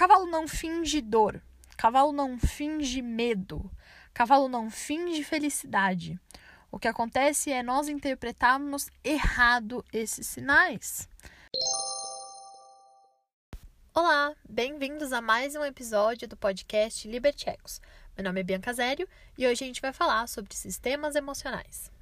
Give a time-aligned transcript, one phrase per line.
[0.00, 1.42] Cavalo não finge dor,
[1.76, 3.70] cavalo não finge medo,
[4.14, 6.18] cavalo não finge felicidade.
[6.72, 11.06] O que acontece é nós interpretarmos errado esses sinais.
[13.94, 17.78] Olá, bem-vindos a mais um episódio do podcast Libertechos.
[18.16, 19.06] Meu nome é Bianca Zério
[19.36, 21.92] e hoje a gente vai falar sobre sistemas emocionais.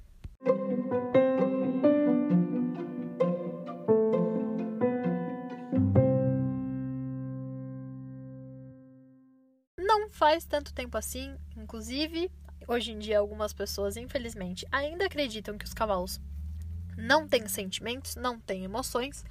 [10.29, 12.31] Faz tanto tempo assim, inclusive,
[12.67, 16.21] hoje em dia algumas pessoas, infelizmente, ainda acreditam que os cavalos
[16.95, 19.25] não têm sentimentos, não têm emoções,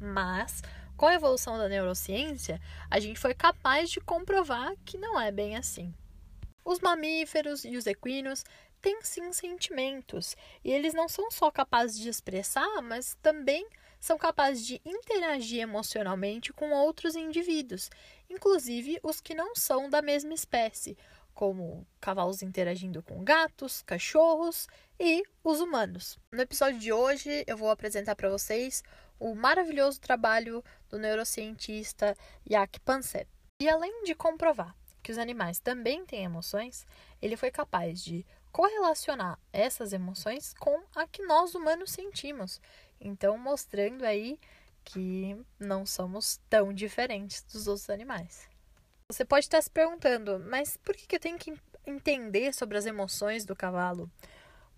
[0.00, 0.62] mas
[0.96, 5.56] com a evolução da neurociência, a gente foi capaz de comprovar que não é bem
[5.56, 5.92] assim.
[6.64, 8.44] Os mamíferos e os equinos
[8.80, 13.66] têm sim sentimentos, e eles não são só capazes de expressar, mas também
[14.04, 17.88] são capazes de interagir emocionalmente com outros indivíduos,
[18.28, 20.94] inclusive os que não são da mesma espécie,
[21.32, 24.68] como cavalos interagindo com gatos, cachorros
[25.00, 26.18] e os humanos.
[26.30, 28.82] No episódio de hoje, eu vou apresentar para vocês
[29.18, 32.14] o maravilhoso trabalho do neurocientista
[32.46, 33.26] Jack Pansep.
[33.58, 36.86] E além de comprovar que os animais também têm emoções,
[37.22, 42.60] ele foi capaz de correlacionar essas emoções com a que nós humanos sentimos.
[43.00, 44.38] Então, mostrando aí
[44.84, 48.48] que não somos tão diferentes dos outros animais.
[49.10, 51.54] Você pode estar se perguntando, mas por que eu tenho que
[51.86, 54.10] entender sobre as emoções do cavalo?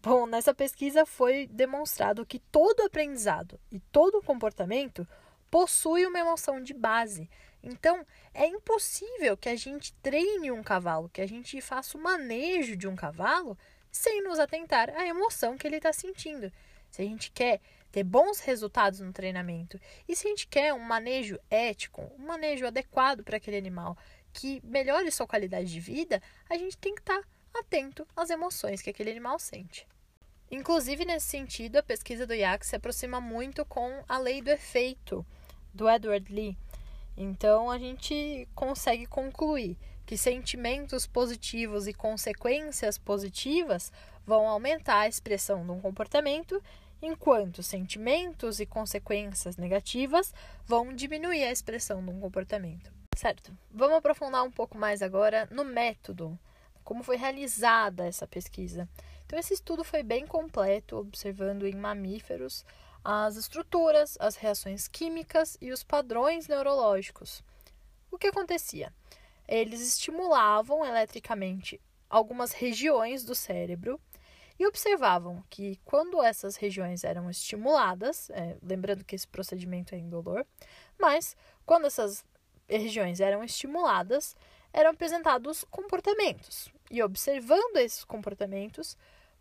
[0.02, 5.06] Bom, nessa pesquisa foi demonstrado que todo aprendizado e todo comportamento
[5.50, 7.28] possui uma emoção de base.
[7.62, 12.76] Então, é impossível que a gente treine um cavalo, que a gente faça o manejo
[12.76, 13.58] de um cavalo
[13.90, 16.52] sem nos atentar à emoção que ele está sentindo.
[16.90, 20.80] Se a gente quer ter bons resultados no treinamento e se a gente quer um
[20.80, 23.96] manejo ético, um manejo adequado para aquele animal
[24.32, 28.82] que melhore sua qualidade de vida, a gente tem que estar tá atento às emoções
[28.82, 29.86] que aquele animal sente.
[30.50, 35.26] Inclusive, nesse sentido, a pesquisa do IAC se aproxima muito com a lei do efeito
[35.74, 36.56] do Edward Lee.
[37.16, 43.90] Então, a gente consegue concluir que sentimentos positivos e consequências positivas
[44.24, 46.62] vão aumentar a expressão de um comportamento,
[47.00, 50.32] enquanto sentimentos e consequências negativas
[50.64, 52.90] vão diminuir a expressão de um comportamento.
[53.16, 53.56] Certo?
[53.70, 56.38] Vamos aprofundar um pouco mais agora no método,
[56.84, 58.88] como foi realizada essa pesquisa.
[59.24, 62.64] Então, esse estudo foi bem completo, observando em mamíferos
[63.02, 67.42] as estruturas, as reações químicas e os padrões neurológicos.
[68.10, 68.92] O que acontecia?
[69.48, 71.80] Eles estimulavam eletricamente
[72.10, 74.00] algumas regiões do cérebro
[74.58, 80.46] e observavam que quando essas regiões eram estimuladas, é, lembrando que esse procedimento é indolor,
[80.98, 82.24] mas quando essas
[82.68, 84.34] regiões eram estimuladas,
[84.72, 86.70] eram apresentados comportamentos.
[86.90, 88.96] E observando esses comportamentos,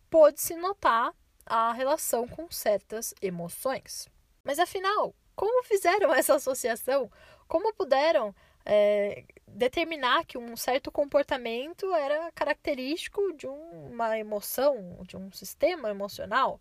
[0.09, 1.13] pôde-se notar
[1.45, 4.07] a relação com certas emoções.
[4.43, 7.11] Mas afinal, como fizeram essa associação?
[7.47, 8.33] Como puderam
[8.65, 16.59] é, determinar que um certo comportamento era característico de uma emoção, de um sistema emocional?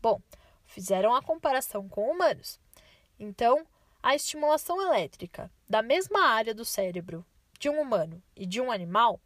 [0.00, 0.20] Bom,
[0.64, 2.58] fizeram a comparação com humanos.
[3.20, 3.66] Então,
[4.02, 7.24] a estimulação elétrica da mesma área do cérebro
[7.58, 9.20] de um humano e de um animal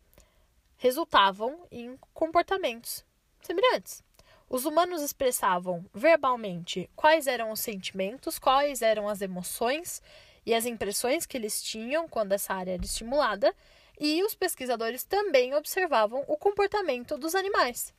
[0.76, 3.04] resultavam em comportamentos
[3.40, 4.04] semelhantes.
[4.48, 10.02] Os humanos expressavam verbalmente quais eram os sentimentos, quais eram as emoções
[10.46, 13.52] e as impressões que eles tinham quando essa área era estimulada,
[13.98, 17.92] e os pesquisadores também observavam o comportamento dos animais.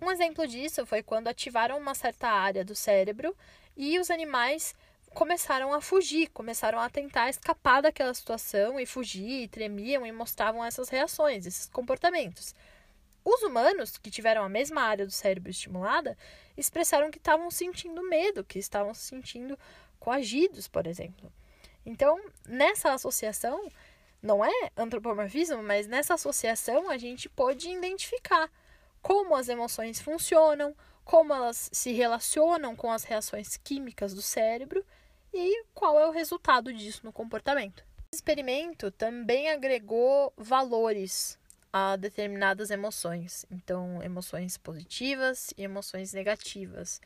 [0.00, 3.34] Um exemplo disso foi quando ativaram uma certa área do cérebro
[3.76, 4.74] e os animais
[5.14, 10.64] começaram a fugir, começaram a tentar escapar daquela situação e fugir, e tremiam e mostravam
[10.64, 12.54] essas reações, esses comportamentos.
[13.24, 16.16] Os humanos, que tiveram a mesma área do cérebro estimulada,
[16.56, 19.58] expressaram que estavam sentindo medo, que estavam se sentindo
[19.98, 21.32] coagidos, por exemplo.
[21.84, 23.68] Então, nessa associação,
[24.22, 28.50] não é antropomorfismo, mas nessa associação a gente pode identificar
[29.00, 34.84] como as emoções funcionam, como elas se relacionam com as reações químicas do cérebro
[35.32, 37.84] e qual é o resultado disso no comportamento.
[38.12, 41.38] O experimento também agregou valores
[41.72, 43.44] a determinadas emoções.
[43.50, 47.00] Então, emoções positivas e emoções negativas.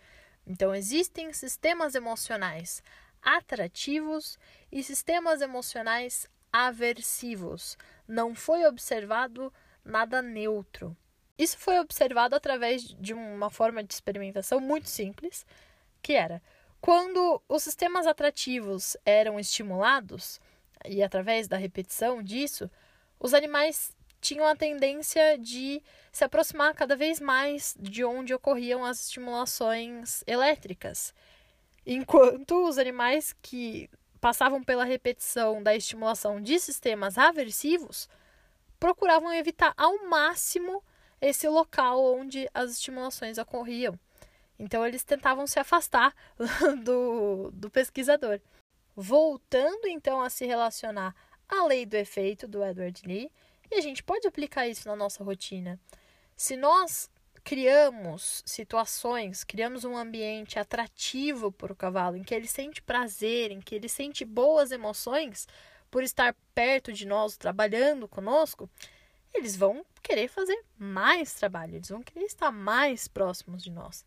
[0.47, 2.83] Então, existem sistemas emocionais
[3.23, 4.39] atrativos
[4.71, 7.79] e sistemas emocionais aversivos.
[8.07, 9.53] Não foi observado
[9.85, 10.97] nada neutro.
[11.39, 15.47] Isso foi observado através de uma forma de experimentação muito simples,
[16.03, 16.43] que era
[16.83, 20.41] quando os sistemas atrativos eram estimulados,
[20.85, 22.69] e através da repetição disso,
[23.21, 25.81] os animais tinham a tendência de
[26.11, 31.15] se aproximar cada vez mais de onde ocorriam as estimulações elétricas.
[31.87, 33.91] Enquanto os animais que
[34.21, 38.09] passavam pela repetição da estimulação de sistemas aversivos
[38.79, 40.83] procuravam evitar ao máximo
[41.21, 43.99] esse local onde as estimulações ocorriam.
[44.59, 46.15] Então, eles tentavam se afastar
[46.85, 48.41] do, do pesquisador.
[48.95, 51.15] Voltando então a se relacionar
[51.49, 53.31] à lei do efeito do Edward Lee,
[53.71, 55.81] e a gente pode aplicar isso na nossa rotina.
[56.37, 57.11] Se nós
[57.45, 63.61] criamos situações, criamos um ambiente atrativo para o cavalo, em que ele sente prazer, em
[63.61, 65.47] que ele sente boas emoções
[65.91, 68.71] por estar perto de nós, trabalhando conosco,
[69.35, 74.05] eles vão querer fazer mais trabalho, eles vão querer estar mais próximos de nós.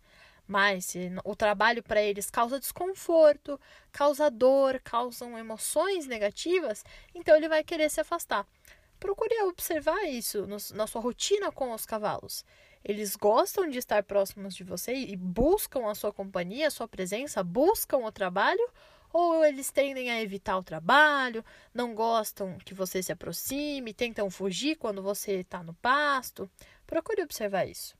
[0.47, 3.59] Mas se o trabalho para eles causa desconforto,
[3.91, 6.83] causa dor, causam emoções negativas,
[7.13, 8.47] então ele vai querer se afastar.
[8.99, 12.45] Procure observar isso na sua rotina com os cavalos.
[12.87, 17.43] Eles gostam de estar próximos de você e buscam a sua companhia, a sua presença,
[17.43, 18.63] buscam o trabalho,
[19.11, 21.43] ou eles tendem a evitar o trabalho,
[21.73, 26.47] não gostam que você se aproxime, tentam fugir quando você está no pasto.
[26.85, 27.97] Procure observar isso.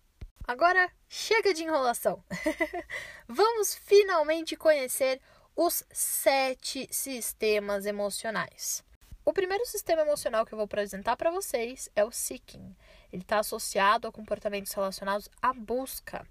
[0.48, 2.24] Agora, chega de enrolação.
[3.28, 5.20] Vamos finalmente conhecer
[5.56, 8.84] os sete sistemas emocionais.
[9.24, 12.76] O primeiro sistema emocional que eu vou apresentar para vocês é o seeking.
[13.16, 16.28] Ele está associado a comportamentos relacionados à busca.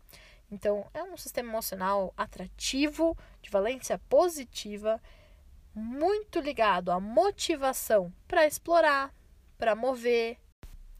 [0.51, 5.01] Então, é um sistema emocional atrativo, de valência positiva,
[5.75, 9.15] muito ligado à motivação para explorar,
[9.57, 10.39] para mover,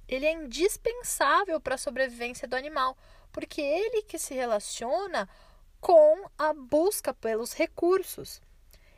[0.09, 2.97] ele é indispensável para a sobrevivência do animal,
[3.31, 5.29] porque ele que se relaciona
[5.83, 8.41] com a busca pelos recursos.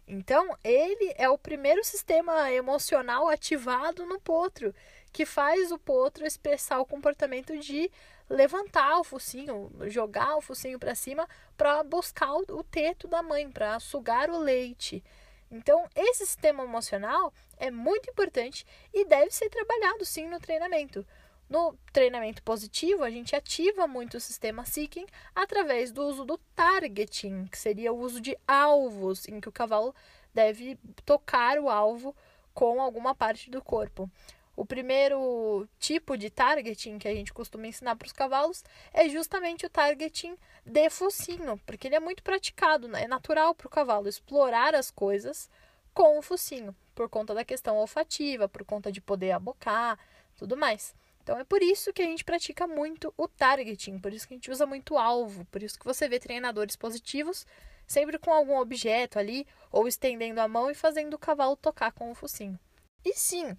[0.06, 4.72] Então, ele é o primeiro sistema emocional ativado no potro,
[5.16, 7.90] que faz o potro expressar o comportamento de
[8.28, 11.26] levantar o focinho, jogar o focinho para cima
[11.56, 15.02] para buscar o teto da mãe, para sugar o leite.
[15.50, 21.02] Então, esse sistema emocional é muito importante e deve ser trabalhado sim no treinamento.
[21.48, 27.46] No treinamento positivo, a gente ativa muito o sistema seeking através do uso do targeting,
[27.46, 29.94] que seria o uso de alvos, em que o cavalo
[30.34, 32.14] deve tocar o alvo
[32.52, 34.10] com alguma parte do corpo.
[34.56, 39.66] O primeiro tipo de targeting que a gente costuma ensinar para os cavalos é justamente
[39.66, 43.04] o targeting de focinho, porque ele é muito praticado, né?
[43.04, 45.50] é natural para o cavalo explorar as coisas
[45.92, 49.98] com o focinho, por conta da questão olfativa, por conta de poder abocar,
[50.36, 50.94] tudo mais.
[51.22, 54.36] Então é por isso que a gente pratica muito o targeting, por isso que a
[54.36, 57.46] gente usa muito alvo, por isso que você vê treinadores positivos
[57.86, 62.10] sempre com algum objeto ali, ou estendendo a mão e fazendo o cavalo tocar com
[62.10, 62.58] o focinho.
[63.04, 63.56] E sim,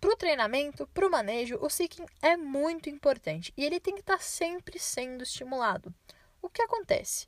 [0.00, 4.00] para o treinamento, para o manejo, o seeking é muito importante e ele tem que
[4.00, 5.94] estar tá sempre sendo estimulado.
[6.40, 7.26] O que acontece?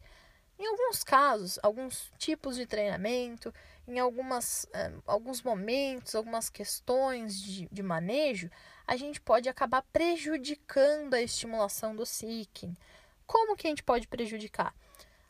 [0.59, 3.53] Em alguns casos, alguns tipos de treinamento,
[3.87, 8.51] em algumas, eh, alguns momentos, algumas questões de, de manejo,
[8.87, 12.75] a gente pode acabar prejudicando a estimulação do seeking.
[13.27, 14.75] Como que a gente pode prejudicar?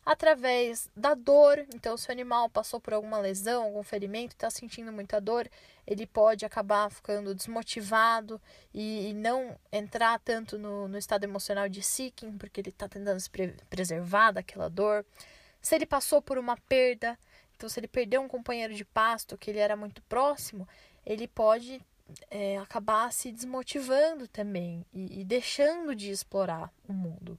[0.05, 1.65] Através da dor.
[1.75, 5.49] Então, se o animal passou por alguma lesão, algum ferimento, está sentindo muita dor,
[5.87, 8.41] ele pode acabar ficando desmotivado
[8.75, 13.21] e, e não entrar tanto no, no, estado emocional de seeking, porque ele está tentando
[13.21, 15.05] se pre preservar daquela dor.
[15.61, 17.19] Se ele passou por uma perda,
[17.57, 20.69] então, se ele perdeu um companheiro de pasto que ele era muito próximo,
[21.07, 21.81] ele pode
[22.29, 27.39] é, acabar se desmotivando também e, e deixando de explorar o mundo.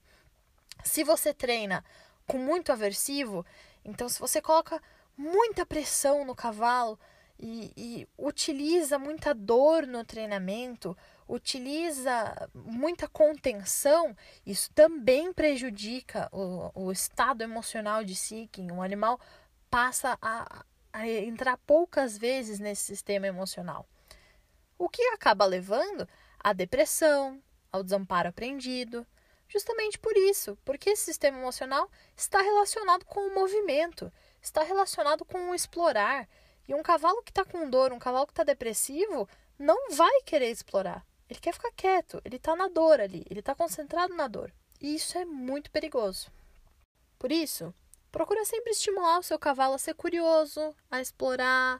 [0.84, 1.84] Se você treina
[2.27, 3.46] com muito aversivo.
[3.84, 4.82] Então, se você coloca
[5.18, 7.00] muita pressão no cavalo
[7.39, 10.96] e, e utiliza muita dor no treinamento,
[11.27, 14.15] utiliza muita contenção,
[14.46, 18.72] isso também prejudica o, o estado emocional de seeking.
[18.72, 19.20] O animal
[19.70, 23.88] passa a, a entrar poucas vezes nesse sistema emocional.
[24.77, 26.08] O que acaba levando
[26.39, 29.06] à depressão, ao desamparo aprendido,
[29.53, 35.51] Justamente por isso, porque esse sistema emocional está relacionado com o movimento, está relacionado com
[35.51, 36.27] o explorar.
[36.67, 39.29] E um cavalo que está com dor, um cavalo que está depressivo,
[39.60, 41.05] não vai querer explorar.
[41.29, 44.51] Ele quer ficar quieto, ele está na dor ali, ele está concentrado na dor.
[44.81, 46.31] E isso é muito perigoso.
[47.19, 47.72] Por isso,
[48.12, 51.79] procura sempre estimular o seu cavalo a ser curioso, a explorar.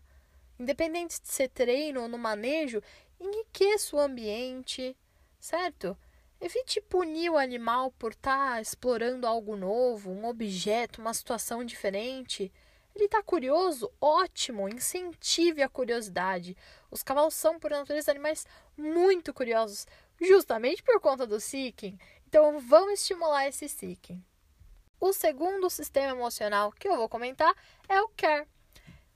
[0.60, 2.84] Independente de ser treino ou no manejo,
[3.20, 4.96] enriqueça o ambiente,
[5.39, 5.98] certo?
[6.46, 12.52] Evite punir o animal por estar tá explorando algo novo, um objeto, uma situação diferente.
[12.94, 13.90] Ele está curioso?
[14.02, 14.68] Ótimo!
[14.68, 16.58] Incentive a curiosidade.
[16.92, 18.46] Os cavalos são, por natureza, animais
[18.76, 19.88] muito curiosos,
[20.20, 21.98] justamente por conta do seeking.
[22.28, 24.22] Então, vamos estimular esse seeking.
[25.00, 27.56] O segundo sistema emocional que eu vou comentar
[27.88, 28.46] é o care.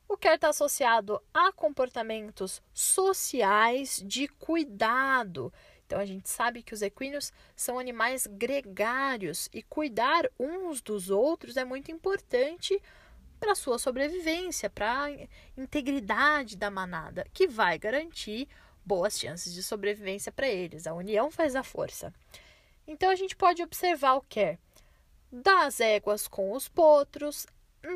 [0.07, 5.51] O care está associado a comportamentos sociais de cuidado.
[5.88, 11.56] Então a gente sabe que os equinos são animais gregários e cuidar uns dos outros
[11.56, 12.79] é muito importante
[13.39, 15.12] para sua sobrevivência, para a
[15.58, 18.50] integridade da manada, que vai garantir
[18.84, 20.88] boas chances de sobrevivência para eles.
[20.88, 22.13] A união faz a força.
[22.86, 24.60] Então a gente pode observar o care
[25.32, 27.48] das éguas com os potros,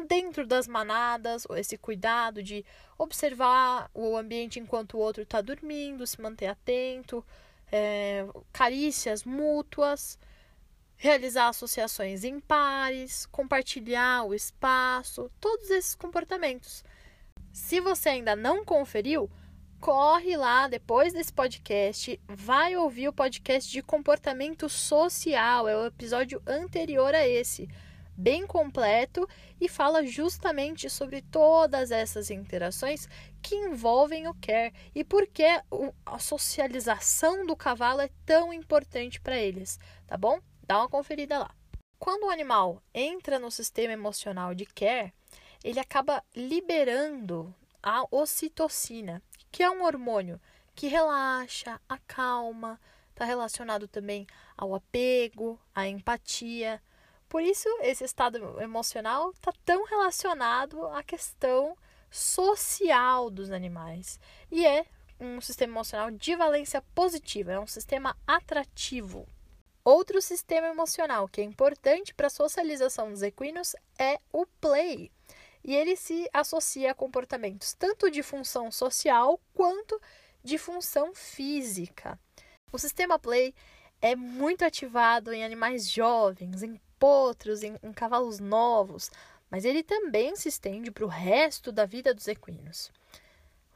[0.07, 2.63] dentro das manadas, esse cuidado de
[2.97, 7.25] observar o ambiente enquanto o outro está dormindo, se manter atento,
[7.71, 10.19] é, carícias mútuas,
[10.97, 16.83] realizar associações em pares, compartilhar o espaço, todos esses comportamentos.
[17.51, 19.29] Se você ainda não conferiu,
[19.79, 26.39] corre lá depois desse podcast, vai ouvir o podcast de comportamento social, é o episódio
[26.45, 27.67] anterior a esse,
[28.15, 29.27] bem completo
[29.59, 33.09] e fala justamente sobre todas essas interações
[33.41, 35.45] que envolvem o care e por que
[36.05, 40.39] a socialização do cavalo é tão importante para eles, tá bom?
[40.65, 41.51] Dá uma conferida lá.
[41.99, 45.13] Quando o animal entra no sistema emocional de care,
[45.63, 49.21] ele acaba liberando a ocitocina,
[49.51, 50.39] que é um hormônio
[50.73, 52.79] que relaxa, acalma,
[53.09, 54.25] está relacionado também
[54.57, 56.81] ao apego, à empatia.
[57.29, 61.77] Por isso, esse estado emocional está tão relacionado à questão
[62.11, 64.19] social dos animais.
[64.51, 64.85] E é
[65.19, 69.27] um sistema emocional de valência positiva, é um sistema atrativo.
[69.83, 75.11] Outro sistema emocional que é importante para a socialização dos equinos é o play
[75.63, 79.99] e ele se associa a comportamentos tanto de função social quanto
[80.43, 82.19] de função física.
[82.71, 83.53] O sistema play
[84.01, 89.11] é muito ativado em animais jovens, em potros, em, em cavalos novos,
[89.51, 92.89] mas ele também se estende para o resto da vida dos equinos.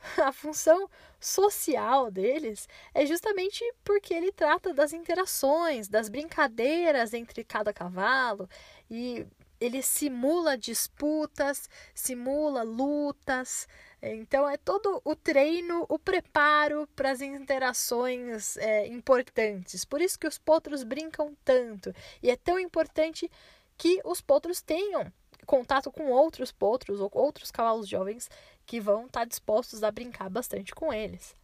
[0.23, 0.89] A função
[1.19, 8.49] social deles é justamente porque ele trata das interações, das brincadeiras entre cada cavalo
[8.89, 9.25] e
[9.59, 13.67] ele simula disputas, simula lutas.
[14.01, 19.83] Então é todo o treino, o preparo para as interações é, importantes.
[19.83, 23.29] Por isso que os potros brincam tanto e é tão importante
[23.77, 25.11] que os potros tenham
[25.45, 28.29] contato com outros potros ou outros cavalos jovens
[28.65, 31.35] que vão estar dispostos a brincar bastante com eles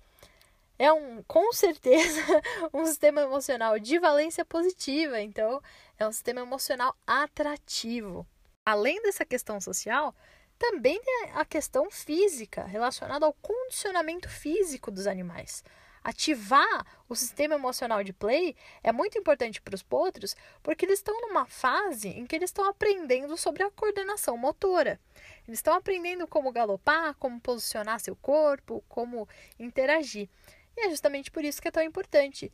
[0.81, 2.19] é um, com certeza,
[2.73, 5.61] um sistema emocional de valência positiva, então
[5.99, 8.25] é um sistema emocional atrativo.
[8.65, 10.15] Além dessa questão social,
[10.57, 15.63] também tem a questão física, relacionada ao condicionamento físico dos animais.
[16.03, 21.19] Ativar o sistema emocional de play é muito importante para os potros, porque eles estão
[21.21, 24.99] numa fase em que eles estão aprendendo sobre a coordenação motora.
[25.47, 29.29] Eles estão aprendendo como galopar, como posicionar seu corpo, como
[29.59, 30.27] interagir.
[30.75, 32.51] E é justamente por isso que é tão importante.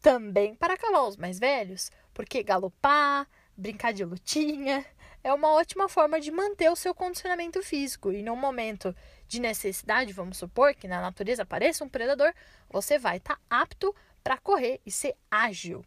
[0.00, 4.84] Também para cavalos mais velhos, porque galopar, brincar de lutinha,
[5.24, 8.12] é uma ótima forma de manter o seu condicionamento físico.
[8.12, 8.94] E num momento
[9.26, 12.34] de necessidade, vamos supor que na natureza apareça um predador,
[12.68, 15.82] você vai estar tá apto para correr e ser ágil.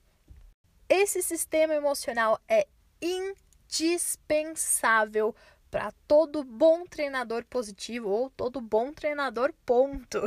[0.89, 2.65] Esse sistema emocional é
[2.99, 5.35] indispensável
[5.69, 10.19] para todo bom treinador positivo ou todo bom treinador ponto.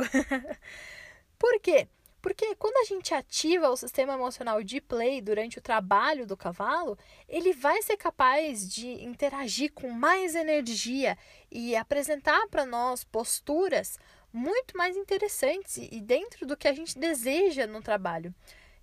[1.37, 1.89] Por quê?
[2.21, 6.97] Porque quando a gente ativa o sistema emocional de play durante o trabalho do cavalo,
[7.27, 11.17] ele vai ser capaz de interagir com mais energia
[11.49, 13.97] e apresentar para nós posturas
[14.31, 18.33] muito mais interessantes e dentro do que a gente deseja no trabalho.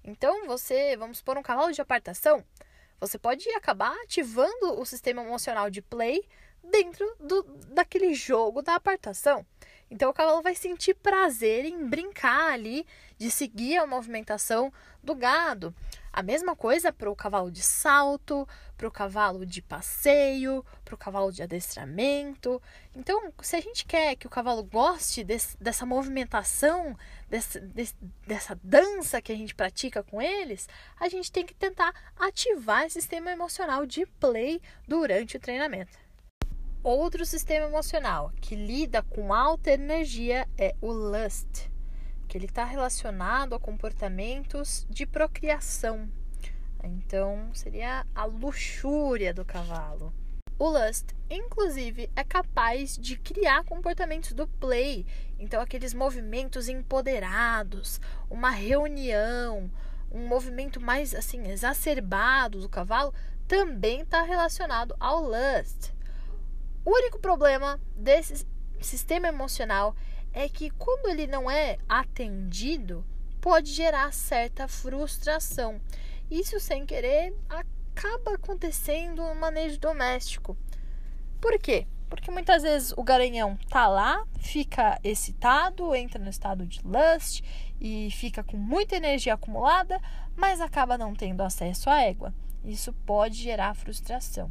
[0.02, 2.44] Então, você, vamos supor, um cavalo de apartação,
[3.00, 6.26] você pode acabar ativando o sistema emocional de play
[6.62, 9.46] dentro do, daquele jogo da apartação.
[9.90, 15.74] Então o cavalo vai sentir prazer em brincar ali, de seguir a movimentação do gado.
[16.12, 20.98] A mesma coisa para o cavalo de salto, para o cavalo de passeio, para o
[20.98, 22.60] cavalo de adestramento.
[22.94, 26.96] Então, se a gente quer que o cavalo goste desse, dessa movimentação,
[27.28, 27.94] desse, desse,
[28.26, 30.68] dessa dança que a gente pratica com eles,
[30.98, 36.07] a gente tem que tentar ativar esse sistema emocional de play durante o treinamento.
[36.82, 41.68] Outro sistema emocional que lida com alta energia é o lust,
[42.28, 46.08] que ele está relacionado a comportamentos de procriação.
[46.84, 50.12] Então, seria a luxúria do cavalo.
[50.58, 55.06] O Lust, inclusive, é capaz de criar comportamentos do play.
[55.38, 59.70] Então, aqueles movimentos empoderados, uma reunião,
[60.10, 63.14] um movimento mais assim exacerbado do cavalo,
[63.46, 65.92] também está relacionado ao Lust.
[66.88, 68.46] O único problema desse
[68.80, 69.94] sistema emocional
[70.32, 73.04] é que quando ele não é atendido,
[73.42, 75.82] pode gerar certa frustração.
[76.30, 80.56] Isso sem querer acaba acontecendo no manejo doméstico.
[81.38, 81.86] Por quê?
[82.08, 87.44] Porque muitas vezes o garanhão tá lá, fica excitado, entra no estado de lust
[87.78, 90.00] e fica com muita energia acumulada,
[90.34, 92.32] mas acaba não tendo acesso à égua.
[92.64, 94.50] Isso pode gerar frustração.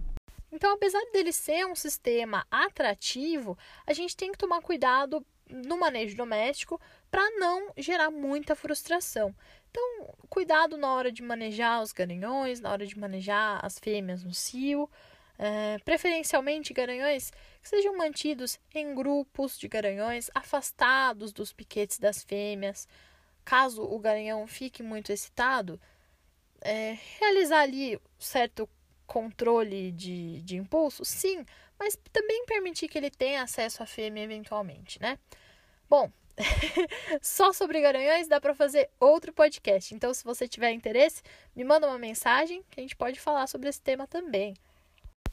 [0.51, 6.15] Então, apesar dele ser um sistema atrativo, a gente tem que tomar cuidado no manejo
[6.15, 9.35] doméstico para não gerar muita frustração.
[9.69, 14.33] Então, cuidado na hora de manejar os garanhões, na hora de manejar as fêmeas no
[14.33, 14.89] cio.
[15.39, 17.29] É, preferencialmente garanhões
[17.61, 22.87] que sejam mantidos em grupos de garanhões afastados dos piquetes das fêmeas.
[23.45, 25.79] Caso o garanhão fique muito excitado,
[26.59, 28.67] é, realizar ali certo
[29.07, 31.45] controle de, de impulso, sim,
[31.79, 35.17] mas também permitir que ele tenha acesso à fêmea eventualmente, né?
[35.89, 36.11] Bom,
[37.21, 39.95] só sobre garanhões dá para fazer outro podcast.
[39.95, 41.23] Então, se você tiver interesse,
[41.55, 44.53] me manda uma mensagem que a gente pode falar sobre esse tema também.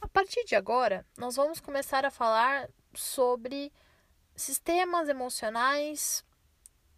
[0.01, 3.71] A partir de agora, nós vamos começar a falar sobre
[4.35, 6.23] sistemas emocionais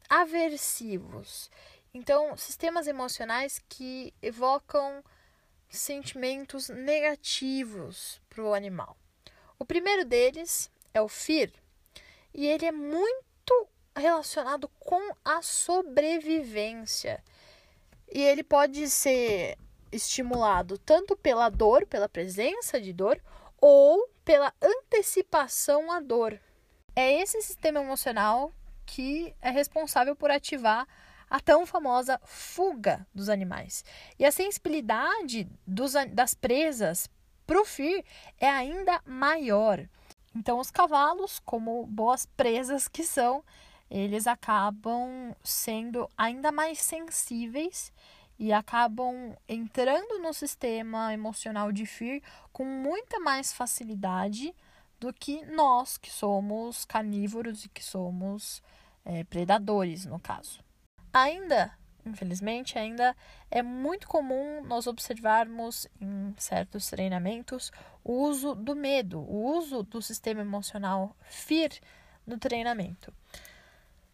[0.10, 1.50] aversivos.
[1.93, 5.03] Então, sistemas emocionais que evocam
[5.69, 8.97] sentimentos negativos para o animal.
[9.59, 11.50] O primeiro deles é o fear,
[12.33, 17.24] e ele é muito relacionado com a sobrevivência.
[18.13, 19.57] E ele pode ser
[19.91, 23.19] estimulado tanto pela dor, pela presença de dor,
[23.59, 26.39] ou pela antecipação à dor.
[26.95, 28.53] É esse sistema emocional
[28.86, 30.88] que é responsável por ativar
[31.29, 33.84] a tão famosa fuga dos animais.
[34.17, 37.10] E a sensibilidade dos, das presas
[37.45, 38.04] para o FIR
[38.39, 39.88] é ainda maior.
[40.36, 43.43] Então, os cavalos, como boas presas que são,
[43.89, 47.91] eles acabam sendo ainda mais sensíveis
[48.38, 54.54] e acabam entrando no sistema emocional de FIR com muita mais facilidade
[54.99, 58.62] do que nós, que somos carnívoros e que somos
[59.06, 60.66] é, predadores, no caso.
[61.13, 61.72] Ainda,
[62.06, 63.15] infelizmente, ainda
[63.50, 67.72] é muito comum nós observarmos em certos treinamentos
[68.04, 71.80] o uso do medo, o uso do sistema emocional FIR
[72.26, 73.13] no treinamento.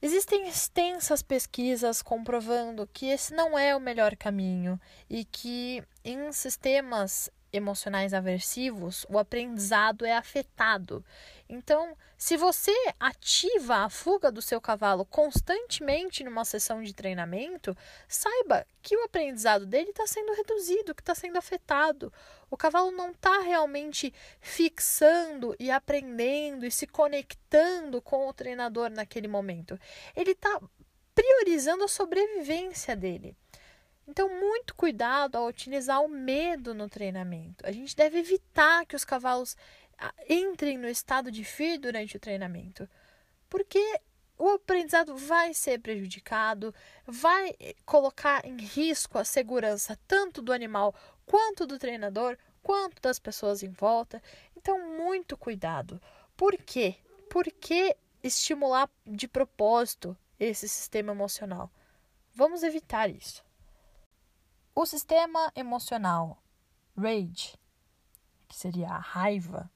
[0.02, 4.80] Existem extensas pesquisas comprovando que esse não é o melhor caminho
[5.10, 11.06] e que em sistemas emocionais aversivos o aprendizado é afetado.
[11.48, 18.66] Então, se você ativa a fuga do seu cavalo constantemente numa sessão de treinamento, saiba
[18.82, 22.12] que o aprendizado dele está sendo reduzido, que está sendo afetado.
[22.50, 24.12] O cavalo não está realmente
[24.42, 29.80] fixando e aprendendo e se conectando com o treinador naquele momento.
[30.16, 30.60] Ele está
[31.14, 33.38] priorizando a sobrevivência dele.
[34.08, 37.66] Então, muito cuidado ao utilizar o medo no treinamento.
[37.66, 39.56] A gente deve evitar que os cavalos
[39.98, 42.88] ah, entrem no estado de fear durante o treinamento,
[43.50, 44.02] porque
[44.38, 46.74] o aprendizado vai ser prejudicado,
[47.06, 50.94] vai colocar em risco a segurança tanto do animal
[51.26, 54.22] quanto do treinador, quanto das pessoas em volta.
[54.58, 56.02] Então, muito cuidado.
[56.36, 56.96] Por quê?
[57.30, 61.72] Por que estimular de propósito esse sistema emocional?
[62.34, 63.44] Vamos evitar isso.
[64.76, 66.42] O sistema emocional
[66.98, 67.56] rage,
[68.48, 69.70] que seria a raiva,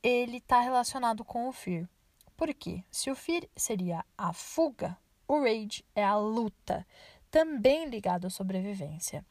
[0.00, 1.88] ele está relacionado com o fear.
[2.36, 2.84] Por quê?
[2.88, 6.86] Se o fear seria a fuga, o rage é a luta,
[7.32, 9.26] também ligado à sobrevivência.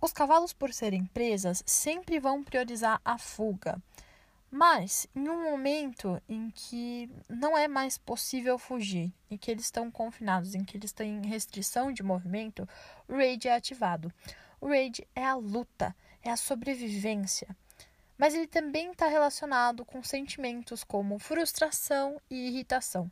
[0.00, 3.82] Os cavalos, por serem presas, sempre vão priorizar a fuga.
[4.56, 9.90] Mas, em um momento em que não é mais possível fugir, em que eles estão
[9.90, 12.68] confinados, em que eles têm restrição de movimento,
[13.08, 14.12] o rage é ativado.
[14.60, 17.48] O rage é a luta, é a sobrevivência.
[18.16, 23.10] Mas ele também está relacionado com sentimentos como frustração e irritação.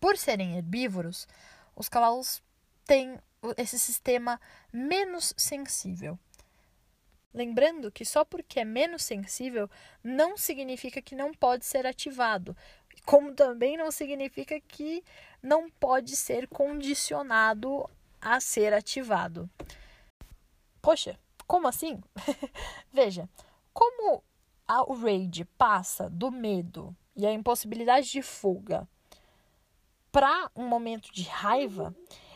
[0.00, 1.28] Por serem herbívoros,
[1.76, 2.42] os cavalos
[2.84, 3.16] têm
[3.56, 4.40] esse sistema
[4.72, 6.18] menos sensível.
[7.34, 9.70] Lembrando que só porque é menos sensível
[10.04, 12.56] não significa que não pode ser ativado,
[13.06, 15.02] como também não significa que
[15.42, 17.88] não pode ser condicionado
[18.20, 19.48] a ser ativado.
[20.80, 22.00] Poxa, como assim?
[22.92, 23.28] Veja,
[23.72, 24.22] como
[24.68, 28.88] o rage passa do medo e a impossibilidade de fuga
[30.10, 31.94] para um momento de raiva,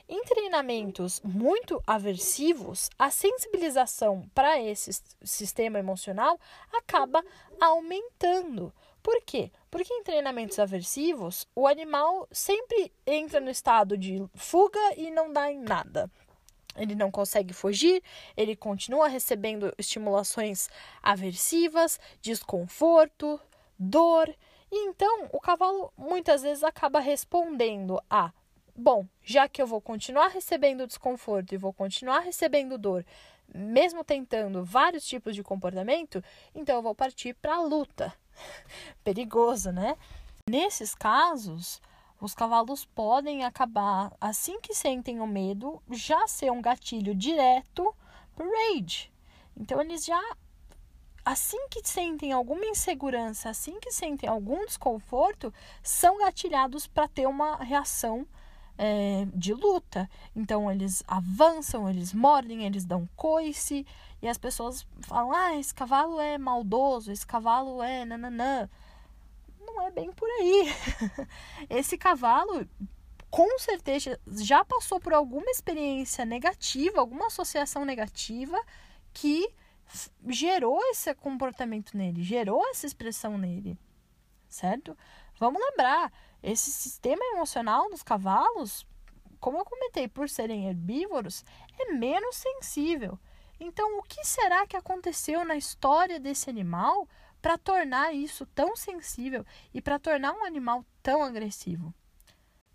[0.08, 6.38] em treinamentos muito aversivos, a sensibilização para esse sistema emocional
[6.72, 7.24] acaba
[7.60, 8.72] aumentando.
[9.02, 9.50] Por quê?
[9.70, 15.50] Porque em treinamentos aversivos, o animal sempre entra no estado de fuga e não dá
[15.50, 16.10] em nada.
[16.76, 18.02] Ele não consegue fugir,
[18.36, 20.68] ele continua recebendo estimulações
[21.02, 23.40] aversivas, desconforto,
[23.78, 24.28] dor.
[24.70, 28.32] E então o cavalo muitas vezes acaba respondendo a
[28.76, 33.04] bom, já que eu vou continuar recebendo desconforto e vou continuar recebendo dor,
[33.54, 36.22] mesmo tentando vários tipos de comportamento,
[36.54, 38.12] então eu vou partir para a luta.
[39.02, 39.96] Perigoso, né?
[40.48, 41.80] Nesses casos,
[42.20, 47.94] os cavalos podem acabar, assim que sentem o medo, já ser um gatilho direto
[48.34, 49.10] para rage.
[49.56, 50.22] Então, eles já,
[51.24, 57.56] assim que sentem alguma insegurança, assim que sentem algum desconforto, são gatilhados para ter uma
[57.56, 58.26] reação
[58.78, 60.08] é, de luta.
[60.34, 63.86] Então eles avançam, eles mordem, eles dão coice
[64.20, 68.68] e as pessoas falam: ah, esse cavalo é maldoso, esse cavalo é nananã.
[69.60, 70.72] Não é bem por aí.
[71.68, 72.66] esse cavalo,
[73.30, 78.58] com certeza, já passou por alguma experiência negativa, alguma associação negativa
[79.12, 79.48] que
[80.28, 83.78] gerou esse comportamento nele, gerou essa expressão nele,
[84.48, 84.96] certo?
[85.38, 86.12] Vamos lembrar,
[86.42, 88.86] esse sistema emocional dos cavalos,
[89.40, 91.44] como eu comentei, por serem herbívoros,
[91.78, 93.18] é menos sensível.
[93.58, 97.08] Então, o que será que aconteceu na história desse animal
[97.40, 101.94] para tornar isso tão sensível e para tornar um animal tão agressivo?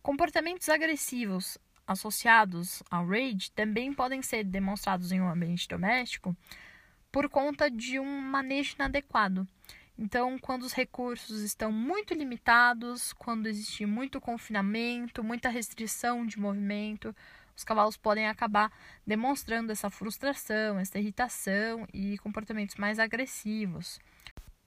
[0.02, 6.36] Comportamentos agressivos associados ao rage também podem ser demonstrados em um ambiente doméstico
[7.12, 9.48] por conta de um manejo inadequado.
[9.98, 17.16] Então, quando os recursos estão muito limitados, quando existe muito confinamento, muita restrição de movimento,
[17.56, 18.72] os cavalos podem acabar
[19.06, 24.00] demonstrando essa frustração, essa irritação e comportamentos mais agressivos.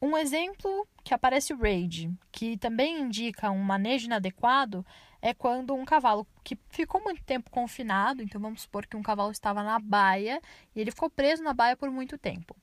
[0.00, 4.84] Um exemplo que aparece o rage, que também indica um manejo inadequado,
[5.22, 9.32] é quando um cavalo que ficou muito tempo confinado, então vamos supor que um cavalo
[9.32, 10.40] estava na baia
[10.76, 12.54] e ele ficou preso na baia por muito tempo.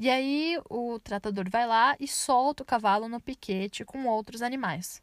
[0.00, 5.02] E aí o tratador vai lá e solta o cavalo no piquete com outros animais.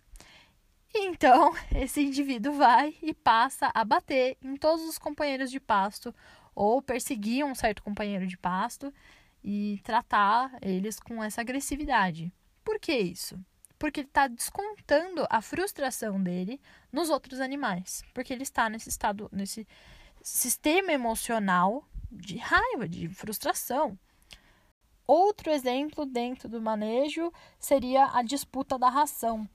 [0.91, 6.11] Então, esse indivíduo vai e passa a bater em todos os companheiros de pasto
[6.55, 8.91] ou perseguir um certo companheiro de pasto
[9.43, 12.33] e tratar eles com essa agressividade.
[12.65, 13.39] Por que isso?
[13.77, 16.59] Porque ele está descontando a frustração dele
[16.91, 18.01] nos outros animais.
[18.15, 19.67] Porque ele está nesse estado, nesse
[20.23, 23.95] sistema emocional de raiva, de frustração.
[25.07, 29.47] Outro exemplo dentro do manejo seria a disputa da ração.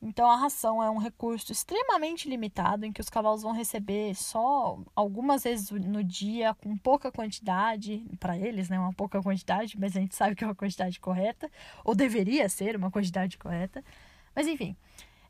[0.00, 4.78] Então, a ração é um recurso extremamente limitado em que os cavalos vão receber só
[4.94, 8.78] algumas vezes no dia, com pouca quantidade, para eles, né?
[8.78, 11.50] Uma pouca quantidade, mas a gente sabe que é uma quantidade correta,
[11.84, 13.84] ou deveria ser uma quantidade correta.
[14.36, 14.76] Mas, enfim,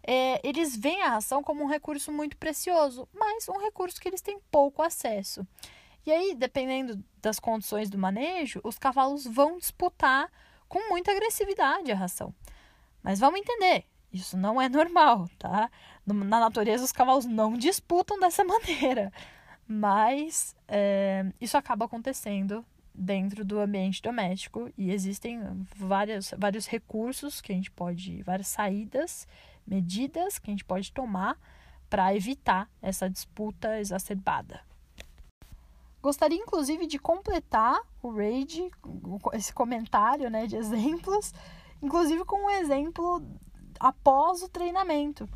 [0.03, 4.21] é, eles veem a ração como um recurso muito precioso, mas um recurso que eles
[4.21, 5.47] têm pouco acesso.
[6.09, 10.33] E aí, dependendo das condições do manejo, os cavalos vão disputar
[10.67, 12.35] com muita agressividade a ração.
[13.03, 15.71] Mas vamos entender, isso não é normal, tá?
[16.07, 19.13] Na natureza, os cavalos não disputam dessa maneira.
[19.67, 25.39] Mas é, isso acaba acontecendo dentro do ambiente doméstico e existem
[25.77, 29.29] várias, vários recursos que a gente pode, várias saídas,
[29.67, 31.39] medidas que a gente pode tomar
[31.91, 34.67] para evitar essa disputa exacerbada.
[36.03, 38.71] Gostaria, inclusive, de completar o raid,
[39.33, 41.33] esse comentário né, de exemplos,
[41.83, 43.23] inclusive com um exemplo
[43.81, 45.29] após o treinamento.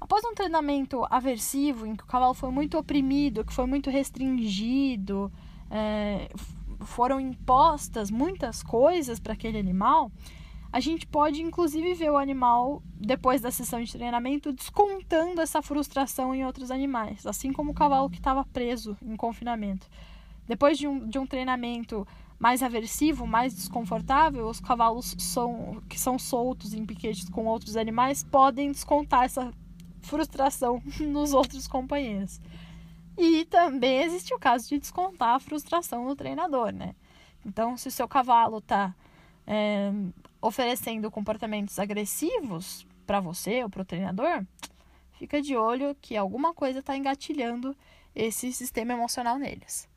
[0.00, 5.32] Após um treinamento aversivo, em que o cavalo foi muito oprimido, que foi muito restringido,
[5.70, 6.30] é,
[6.80, 10.10] foram impostas muitas coisas para aquele animal,
[10.76, 16.34] a gente pode inclusive ver o animal, depois da sessão de treinamento, descontando essa frustração
[16.34, 19.88] em outros animais, assim como o cavalo que estava preso em confinamento.
[20.46, 22.06] Depois de um, de um treinamento
[22.38, 28.22] mais aversivo, mais desconfortável, os cavalos são, que são soltos em piquetes com outros animais
[28.22, 29.50] podem descontar essa
[30.02, 32.38] frustração nos outros companheiros.
[33.16, 36.94] E também existe o caso de descontar a frustração no treinador, né?
[37.46, 38.94] Então, se o seu cavalo está
[39.46, 39.90] é,
[40.46, 44.44] oferecendo comportamentos agressivos para você ou para o treinador,
[45.18, 47.76] fica de olho que alguma coisa está engatilhando
[48.14, 49.88] esse sistema emocional neles.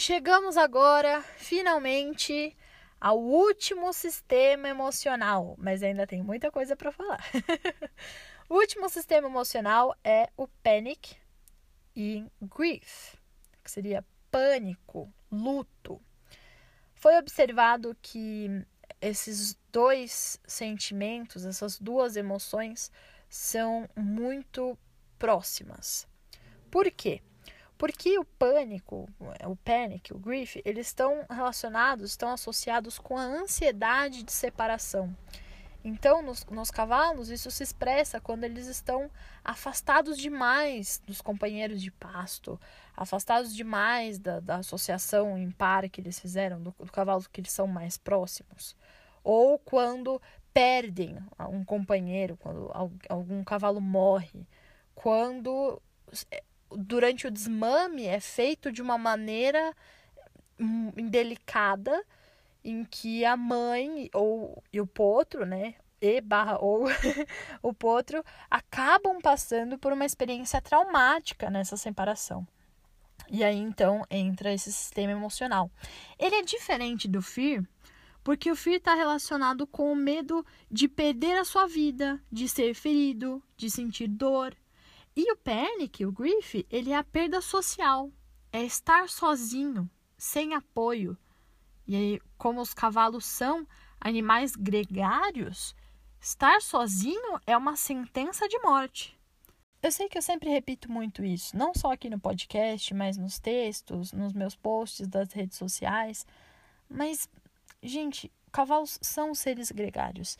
[0.00, 2.56] Chegamos agora, finalmente,
[3.00, 7.20] ao último sistema emocional, mas ainda tem muita coisa para falar.
[8.48, 11.16] o último sistema emocional é o panic
[11.96, 13.16] e grief,
[13.64, 16.00] que seria pânico, luto.
[16.94, 18.64] Foi observado que
[19.00, 22.90] esses dois sentimentos, essas duas emoções,
[23.28, 24.78] são muito
[25.18, 26.06] próximas.
[26.70, 27.22] Por quê?
[27.78, 29.08] Porque o pânico,
[29.44, 35.14] o panic, o grief, eles estão relacionados, estão associados com a ansiedade de separação.
[35.84, 39.08] Então, nos, nos, cavalos, isso se expressa quando eles estão
[39.44, 42.60] afastados demais dos companheiros de pasto,
[42.96, 47.52] afastados demais da, da associação em par que eles fizeram, do, do cavalo que eles
[47.52, 48.74] são mais próximos.
[49.26, 50.22] Ou quando
[50.54, 51.18] perdem
[51.50, 52.70] um companheiro, quando
[53.08, 54.46] algum cavalo morre,
[54.94, 55.82] quando
[56.70, 59.74] durante o desmame é feito de uma maneira
[60.60, 62.04] hum, indelicada
[62.64, 66.84] em que a mãe ou e o potro, né, e barra ou
[67.60, 72.46] o potro acabam passando por uma experiência traumática nessa separação.
[73.28, 75.68] E aí então entra esse sistema emocional.
[76.16, 77.64] Ele é diferente do fear,
[78.26, 82.74] porque o fear está relacionado com o medo de perder a sua vida, de ser
[82.74, 84.52] ferido, de sentir dor,
[85.14, 88.10] e o panic, o grief, ele é a perda social.
[88.52, 91.16] É estar sozinho, sem apoio.
[91.86, 93.64] E aí, como os cavalos são
[94.00, 95.76] animais gregários,
[96.20, 99.16] estar sozinho é uma sentença de morte.
[99.80, 103.38] Eu sei que eu sempre repito muito isso, não só aqui no podcast, mas nos
[103.38, 106.26] textos, nos meus posts das redes sociais.
[106.90, 107.28] Mas,
[107.82, 110.38] gente, cavalos são seres gregários.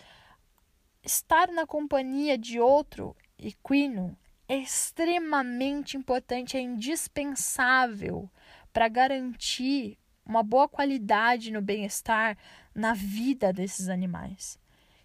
[1.03, 4.17] Estar na companhia de outro equino
[4.49, 8.31] é extremamente importante, é indispensável
[8.73, 12.37] para garantir uma boa qualidade no bem-estar
[12.75, 14.59] na vida desses animais.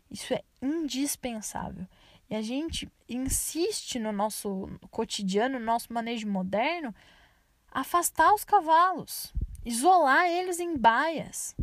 [0.09, 1.87] Isso é indispensável.
[2.29, 6.93] E a gente insiste no nosso cotidiano, no nosso manejo moderno,
[7.71, 9.33] afastar os cavalos,
[9.65, 11.55] isolar eles em baias.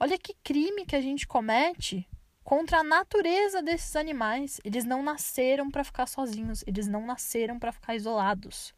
[0.00, 2.08] Olha que crime que a gente comete
[2.44, 4.60] contra a natureza desses animais.
[4.64, 8.74] Eles não nasceram para ficar sozinhos, eles não nasceram para ficar isolados.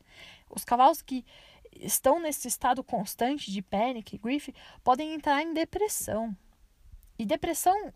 [0.49, 1.25] Os cavalos que
[1.77, 4.49] estão nesse estado constante de panic, grief,
[4.83, 6.37] podem entrar em depressão.
[7.19, 7.93] E depressão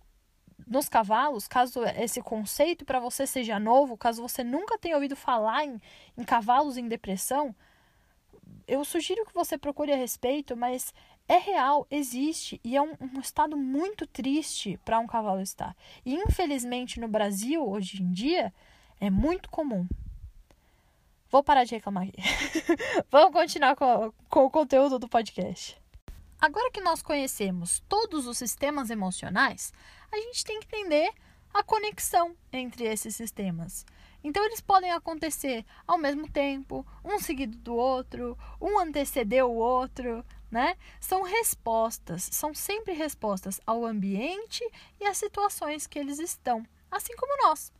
[0.66, 5.64] nos cavalos, caso esse conceito para você seja novo, caso você nunca tenha ouvido falar
[5.64, 5.80] em,
[6.16, 7.54] em cavalos em depressão,
[8.66, 10.92] eu sugiro que você procure a respeito, mas
[11.28, 15.76] é real, existe e é um, um estado muito triste para um cavalo estar.
[16.04, 18.52] E infelizmente no Brasil, hoje em dia,
[19.00, 19.86] é muito comum.
[21.30, 22.22] Vou parar de reclamar aqui.
[23.10, 25.80] Vamos continuar com, com o conteúdo do podcast.
[26.40, 29.72] Agora que nós conhecemos todos os sistemas emocionais,
[30.12, 31.10] a gente tem que entender
[31.52, 33.86] a conexão entre esses sistemas.
[34.22, 40.24] Então, eles podem acontecer ao mesmo tempo, um seguido do outro, um anteceder o outro,
[40.54, 40.76] né?
[41.00, 44.64] São respostas, são sempre respostas ao ambiente
[45.00, 47.72] e às situações que eles estão, assim como nós.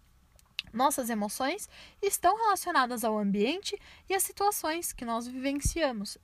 [0.73, 1.69] Nossas emoções
[2.03, 6.19] estão relacionadas ao ambiente e às situações que nós vivenciamos.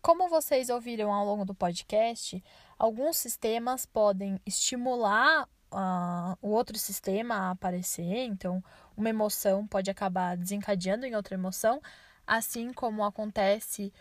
[0.00, 2.42] Como vocês ouviram ao longo do podcast,
[2.76, 8.60] alguns sistemas podem estimular uh, o outro sistema a aparecer, então
[8.96, 11.80] uma emoção pode acabar desencadeando em outra emoção,
[12.26, 13.92] assim como acontece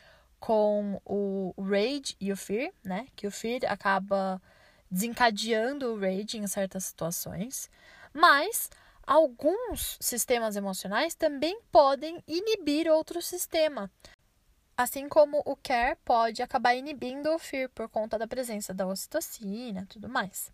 [0.42, 3.08] com o rage e o fear, né?
[3.16, 4.42] Que o fear acaba
[4.90, 7.70] desencadeando o rage em certas situações,
[8.12, 8.70] mas
[9.06, 13.90] alguns sistemas emocionais também podem inibir outro sistema.
[14.76, 19.86] Assim como o care pode acabar inibindo o fear por conta da presença da ocitocina
[19.88, 20.52] tudo mais.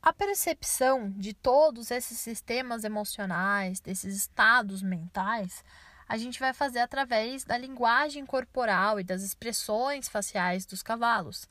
[0.00, 5.62] A percepção de todos esses sistemas emocionais, desses estados mentais,
[6.08, 11.46] a gente vai fazer através da linguagem corporal e das expressões faciais dos cavalos.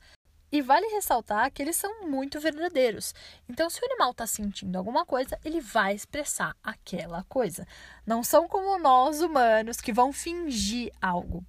[0.50, 3.14] E vale ressaltar que eles são muito verdadeiros.
[3.48, 7.66] Então, se o animal está sentindo alguma coisa, ele vai expressar aquela coisa.
[8.06, 11.44] Não são como nós humanos que vão fingir algo.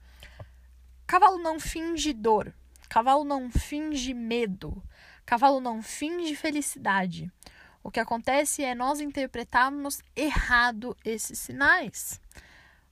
[1.08, 2.54] Cavalo não finge dor.
[2.90, 4.84] Cavalo não finge medo.
[5.26, 7.32] Cavalo não finge felicidade.
[7.82, 12.20] O que acontece é nós interpretarmos errado esses sinais.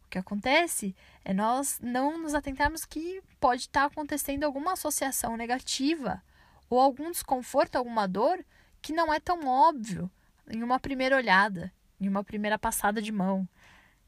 [0.07, 6.23] O que acontece é nós não nos atentarmos que pode estar acontecendo alguma associação negativa
[6.69, 8.43] ou algum desconforto, alguma dor
[8.81, 10.09] que não é tão óbvio
[10.49, 13.45] em uma primeira olhada, em uma primeira passada de mão.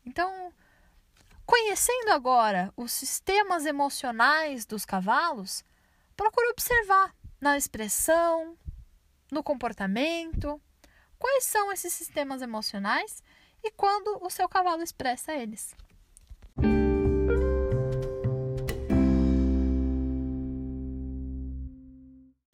[0.05, 0.53] Então,
[1.45, 5.65] conhecendo agora os sistemas emocionais dos cavalos,
[6.15, 8.57] procure observar na expressão,
[9.29, 10.61] no comportamento.
[11.17, 13.21] Quais são esses sistemas emocionais
[13.61, 15.75] e quando o seu cavalo expressa eles?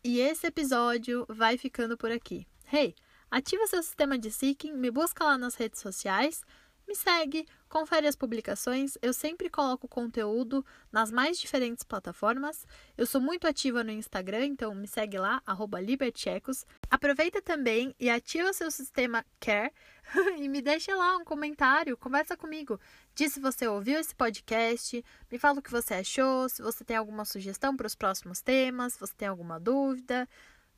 [0.07, 2.45] E esse episódio vai ficando por aqui.
[2.71, 2.93] Hey,
[3.31, 6.43] ativa seu sistema de seeking, me busca lá nas redes sociais
[6.87, 8.97] me segue, confere as publicações.
[9.01, 12.65] Eu sempre coloco conteúdo nas mais diferentes plataformas.
[12.97, 15.41] Eu sou muito ativa no Instagram, então me segue lá,
[15.79, 16.65] libertechecos.
[16.89, 19.71] Aproveita também e ativa seu sistema Care
[20.37, 22.79] e me deixa lá um comentário, conversa comigo.
[23.13, 26.97] Diz se você ouviu esse podcast, me fala o que você achou, se você tem
[26.97, 30.27] alguma sugestão para os próximos temas, se você tem alguma dúvida.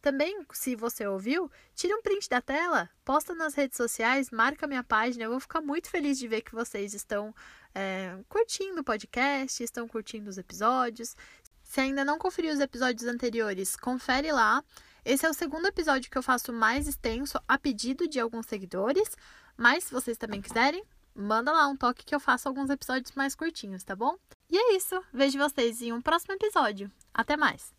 [0.02, 4.84] Também, se você ouviu, tire um print da tela, posta nas redes sociais, marca minha
[4.84, 5.26] página.
[5.26, 7.34] Eu vou ficar muito feliz de ver que vocês estão
[7.74, 11.16] é, curtindo o podcast, estão curtindo os episódios.
[11.64, 14.64] Se ainda não conferiu os episódios anteriores, confere lá.
[15.04, 19.16] Esse é o segundo episódio que eu faço mais extenso a pedido de alguns seguidores.
[19.56, 20.84] Mas se vocês também quiserem,
[21.16, 24.16] manda lá um toque que eu faço alguns episódios mais curtinhos, tá bom?
[24.50, 25.02] E é isso.
[25.12, 26.92] Vejo vocês em um próximo episódio.
[27.14, 27.76] Até mais!